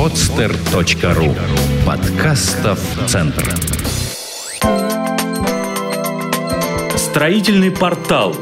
[0.00, 1.36] podster.ru
[1.84, 3.54] Подкастов Центр.
[6.96, 8.34] Строительный портал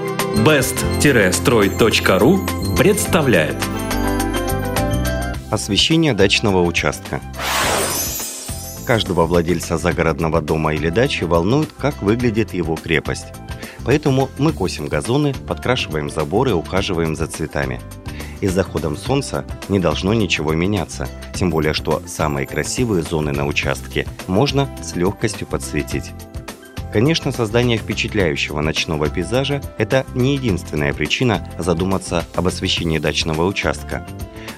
[0.46, 2.38] best-строй.ру
[2.76, 3.56] представляет.
[5.50, 7.20] Освещение дачного участка.
[8.86, 13.32] Каждого владельца загородного дома или дачи волнует, как выглядит его крепость.
[13.84, 17.80] Поэтому мы косим газоны, подкрашиваем заборы, ухаживаем за цветами–
[18.40, 23.46] и с заходом солнца не должно ничего меняться, тем более что самые красивые зоны на
[23.46, 26.12] участке можно с легкостью подсветить.
[26.92, 34.06] Конечно, создание впечатляющего ночного пейзажа– это не единственная причина задуматься об освещении дачного участка.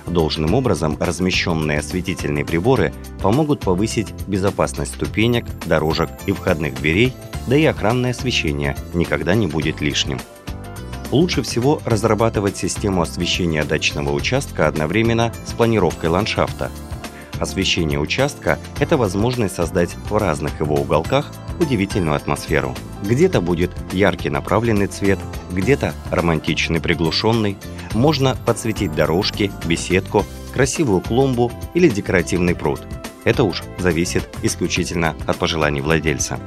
[0.06, 7.12] Должным образом размещенные осветительные приборы помогут повысить безопасность ступенек, дорожек и входных дверей,
[7.48, 10.20] да и охранное освещение никогда не будет лишним.
[11.12, 16.70] Лучше всего разрабатывать систему освещения дачного участка одновременно с планировкой ландшафта.
[17.40, 22.76] Освещение участка– это возможность создать в разных его уголках удивительную атмосферу.
[23.02, 25.18] Где-то будет яркий направленный цвет,
[25.50, 27.56] где-то романтичный приглушенный.
[27.92, 32.82] Можно подсветить дорожки, беседку, красивую клумбу или декоративный пруд.
[33.30, 36.40] Это уж зависит исключительно от пожеланий владельца.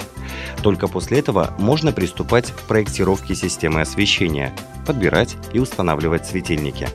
[0.61, 4.53] Только после этого можно приступать к проектировке системы освещения,
[4.85, 6.89] подбирать и устанавливать светильники.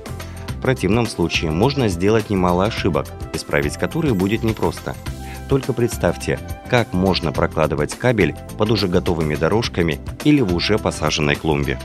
[0.49, 4.95] В противном случае можно сделать немало ошибок, исправить которые будет непросто.
[5.49, 11.81] Только представьте, как можно прокладывать кабель под уже готовыми дорожками или в уже посаженной клумбе.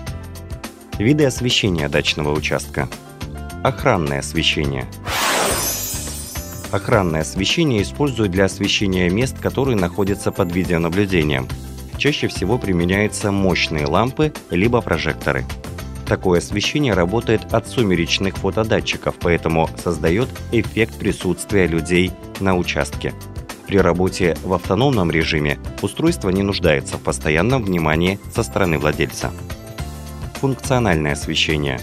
[1.00, 2.90] Виды освещения дачного участка.
[3.64, 4.90] Охранное освещение.
[6.74, 11.48] Охранное освещение используют для освещения мест, которые находятся под видеонаблюдением–
[11.98, 15.46] чаще всего применяются мощные лампы либо прожекторы.
[16.06, 23.14] Такое освещение работает от сумеречных фотодатчиков, поэтому создает эффект присутствия людей на участке.
[23.68, 29.32] При работе в автономном режиме устройство не нуждается в постоянном внимании со стороны владельца.
[30.42, 31.80] Функциональное освещение.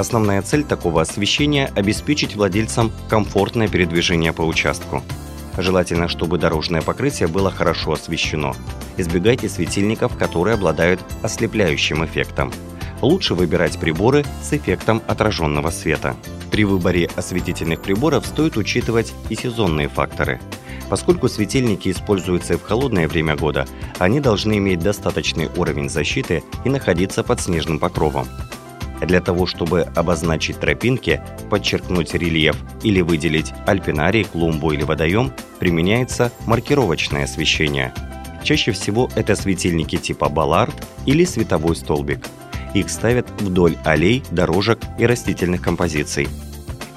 [0.00, 5.02] Основная цель такого освещения– обеспечить владельцам комфортное передвижение по участку.
[5.58, 8.56] Желательно, чтобы дорожное покрытие было хорошо освещено.
[8.96, 12.50] Избегайте светильников, которые обладают ослепляющим эффектом.
[13.02, 16.16] Лучше выбирать приборы с эффектом отраженного света.
[16.50, 20.40] При выборе осветительных приборов стоит учитывать и сезонные факторы.
[20.88, 23.66] Поскольку светильники используются и в холодное время года,
[23.98, 28.26] они должны иметь достаточный уровень защиты и находиться под снежным покровом.
[29.00, 37.24] Для того, чтобы обозначить тропинки, подчеркнуть рельеф или выделить альпинарий, клумбу или водоем, применяется маркировочное
[37.24, 37.94] освещение.
[38.42, 40.74] Чаще всего это светильники типа баллард
[41.06, 42.26] или световой столбик.
[42.74, 46.28] Их ставят вдоль аллей, дорожек и растительных композиций.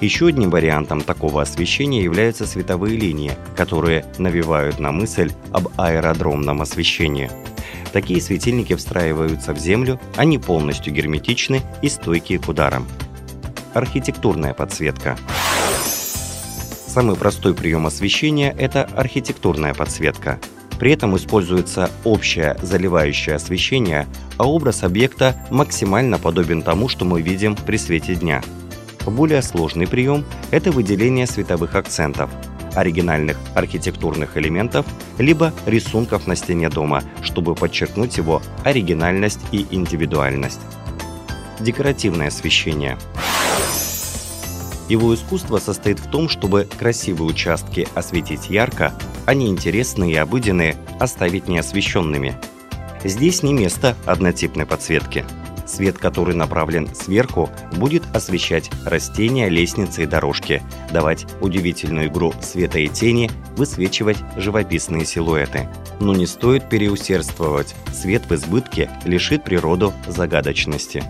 [0.00, 7.30] Еще одним вариантом такого освещения являются световые линии, которые навевают на мысль об аэродромном освещении–
[7.94, 12.88] Такие светильники встраиваются в землю, они полностью герметичны и стойкие к ударам.
[13.72, 15.16] Архитектурная подсветка.
[16.88, 20.40] Самый простой прием освещения– это архитектурная подсветка.
[20.80, 27.54] При этом используется общее заливающее освещение, а образ объекта максимально подобен тому, что мы видим
[27.54, 28.42] при свете дня.
[29.06, 32.28] Более сложный прием– это выделение световых акцентов–
[32.74, 34.86] оригинальных архитектурных элементов,
[35.18, 40.60] либо рисунков на стене дома, чтобы подчеркнуть его оригинальность и индивидуальность.
[41.60, 42.98] Декоративное освещение.
[44.88, 48.92] Его искусство состоит в том, чтобы красивые участки осветить ярко,
[49.24, 52.36] а неинтересные и обыденные оставить неосвещенными.
[53.02, 55.24] Здесь не место однотипной подсветки–
[55.66, 62.88] Свет, который направлен сверху, будет освещать растения, лестницы и дорожки, давать удивительную игру света и
[62.88, 65.68] тени, высвечивать живописные силуэты.
[66.00, 67.74] Но не стоит переусердствовать.
[67.92, 71.02] Свет в избытке лишит природу загадочности.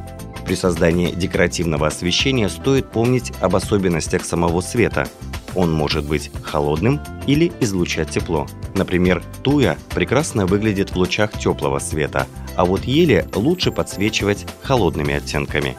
[0.44, 5.08] При создании декоративного освещения стоит помнить об особенностях самого света.
[5.54, 8.46] Он может быть холодным или излучать тепло.
[8.74, 15.76] Например, туя прекрасно выглядит в лучах теплого света, а вот ели лучше подсвечивать холодными оттенками.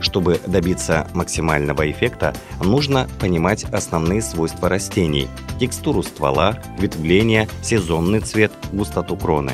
[0.00, 5.28] Чтобы добиться максимального эффекта, нужно понимать основные свойства растений–
[5.60, 9.52] текстуру ствола, ветвление, сезонный цвет, густоту кроны.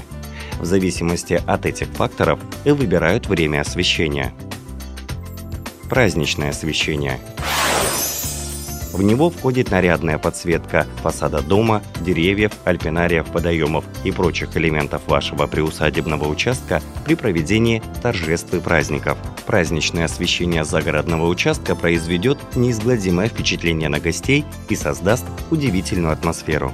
[0.59, 4.33] В зависимости от этих факторов и выбирают время освещения.
[5.91, 7.21] Праздничное освещение–
[8.99, 16.27] В него входит нарядная подсветка фасада дома, деревьев, альпинариев, водоемов и прочих элементов вашего приусадебного
[16.27, 19.17] участка при проведении торжеств и праздников.
[19.47, 26.73] Праздничное освещение загородного участка произведет неизгладимое впечатление на гостей и создаст удивительную атмосферу.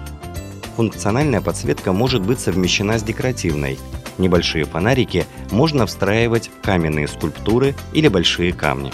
[0.76, 3.79] Функциональная подсветка может быть совмещена с декоративной.
[4.17, 8.93] Небольшие фонарики можно встраивать в каменные скульптуры или большие камни.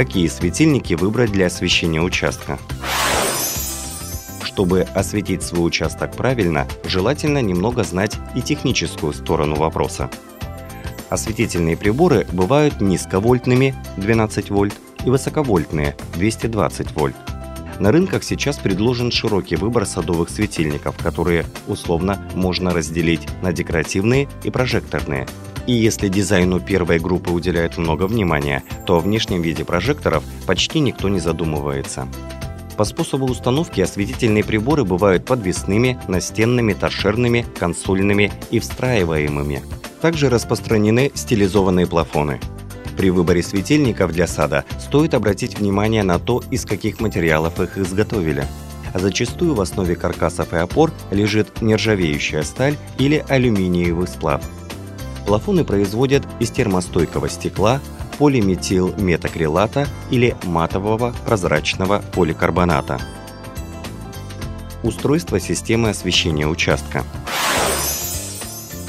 [0.00, 2.58] Какие светильники выбрать для освещения участка?
[4.42, 10.10] Чтобы осветить свой участок правильно, желательно немного знать и техническую сторону вопроса.
[11.10, 14.72] Осветительные приборы бывают низковольтными 12 вольт
[15.04, 17.16] и высоковольтные 220 вольт.
[17.78, 24.50] На рынках сейчас предложен широкий выбор садовых светильников, которые условно можно разделить на декоративные и
[24.50, 25.28] прожекторные.
[25.70, 31.08] И если дизайну первой группы уделяют много внимания, то о внешнем виде прожекторов почти никто
[31.08, 32.08] не задумывается.
[32.76, 39.62] По способу установки осветительные приборы бывают подвесными, настенными, торшерными, консольными и встраиваемыми.
[40.00, 42.40] Также распространены стилизованные плафоны.
[42.96, 48.44] При выборе светильников для сада стоит обратить внимание на то, из каких материалов их изготовили.
[48.92, 54.42] А зачастую в основе каркасов и опор лежит нержавеющая сталь или алюминиевый сплав.
[55.30, 57.80] Плафоны производят из термостойкого стекла,
[58.18, 63.00] полиметилметакрилата или матового прозрачного поликарбоната.
[64.82, 67.04] Устройство системы освещения участка–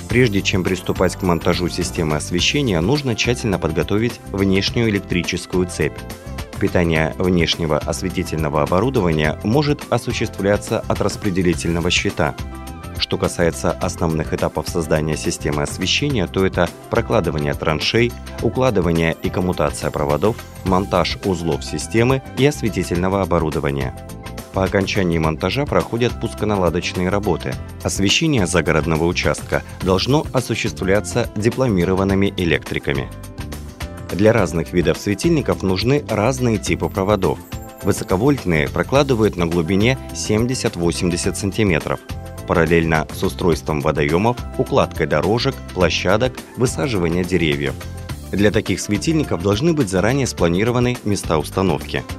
[0.10, 5.98] Прежде чем приступать к монтажу системы освещения, нужно тщательно подготовить внешнюю электрическую цепь.
[6.60, 12.36] Питание внешнего осветительного оборудования может осуществляться от распределительного щита.
[13.02, 18.14] Что касается основных этапов создания системы освещения, то это прокладывание траншей,
[18.44, 23.94] укладывание и коммутация проводов, монтаж узлов системы и осветительного оборудования–
[24.54, 27.54] по окончании монтажа проходят пусконаладочные работы.
[27.84, 33.10] Освещение загородного участка должно осуществляться дипломированными электриками.
[34.12, 37.40] Для разных видов светильников нужны разные типы проводов.
[37.84, 41.98] Высоковольтные прокладывают на глубине 70-80 см,
[42.52, 47.74] параллельно с устройством водоемов, укладкой дорожек, площадок, высаживания деревьев.
[48.34, 52.04] Для таких светильников должны быть заранее спланированы места установки–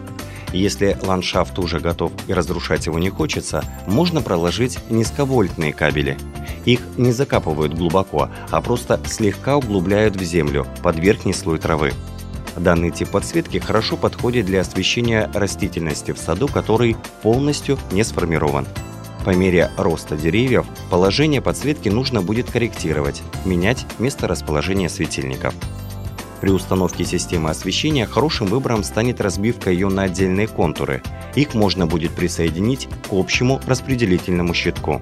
[0.53, 6.19] если ландшафт уже готов и разрушать его не хочется, можно проложить низковольтные кабели.
[6.67, 11.93] Их не закапывают глубоко, а просто слегка углубляют в землю под верхний слой травы.
[12.57, 18.67] Данный тип подсветки хорошо подходит для освещения растительности в саду, который полностью не сформирован.
[19.25, 25.55] По мере роста деревьев положение подсветки нужно будет корректировать, менять место расположения светильников.
[26.41, 31.01] При установке системы освещения хорошим выбором станет разбивка ее на отдельные контуры.
[31.37, 35.01] Их можно будет присоединить к общему распределительному щитку.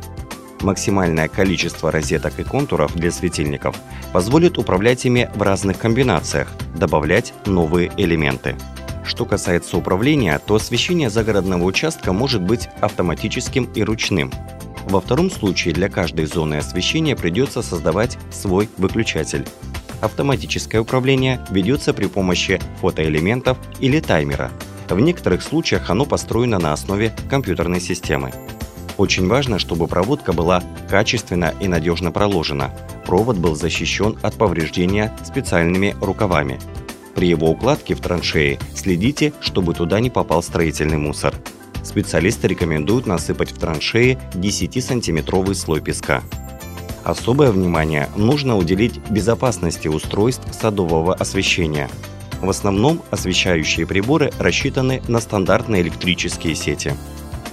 [0.61, 3.75] Максимальное количество розеток и контуров для светильников
[4.12, 8.55] позволит управлять ими в разных комбинациях, добавлять новые элементы.
[9.05, 14.31] Что касается управления, то освещение загородного участка может быть автоматическим и ручным.
[14.87, 19.47] Во втором случае для каждой зоны освещения придется создавать свой выключатель.
[20.00, 24.50] Автоматическое управление ведется при помощи фотоэлементов или таймера.
[24.88, 28.32] В некоторых случаях оно построено на основе компьютерной системы.
[28.96, 32.70] Очень важно, чтобы проводка была качественно и надежно проложена.
[33.06, 36.58] Провод был защищен от повреждения специальными рукавами.
[37.14, 41.34] При его укладке в траншеи следите, чтобы туда не попал строительный мусор.
[41.82, 46.22] Специалисты рекомендуют насыпать в траншеи 10-сантиметровый слой песка.
[47.05, 51.88] Особое внимание нужно уделить безопасности устройств садового освещения.
[52.40, 56.94] В основном освещающие приборы рассчитаны на стандартные электрические сети.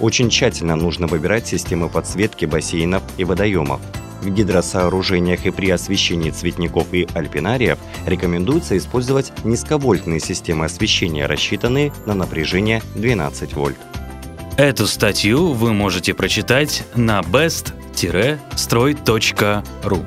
[0.00, 3.80] Очень тщательно нужно выбирать системы подсветки бассейнов и водоемов.
[4.22, 12.14] В гидросооружениях и при освещении цветников и альпинариев рекомендуется использовать низковольтные системы освещения, рассчитанные на
[12.14, 13.76] напряжение 12 вольт.
[14.56, 17.72] Эту статью вы можете прочитать на best
[18.56, 20.04] строй.ру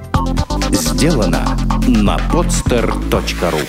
[0.72, 3.68] Сделано на podster.ru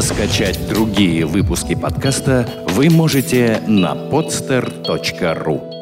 [0.00, 5.77] Скачать другие выпуски подкаста вы можете на podster.ru